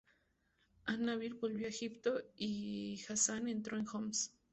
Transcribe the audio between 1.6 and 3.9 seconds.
a Egipto y Ghazan entró en